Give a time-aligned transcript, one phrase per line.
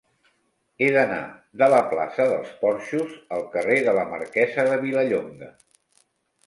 [0.83, 1.19] He d'anar
[1.63, 5.55] de la plaça dels Porxos al carrer de la Marquesa de Vilallonga.